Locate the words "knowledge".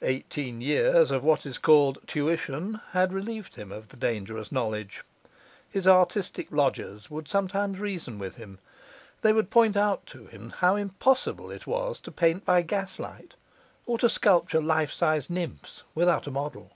4.50-5.04